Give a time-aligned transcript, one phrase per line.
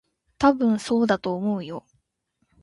[0.39, 1.85] たぶん、そうだと思うよ。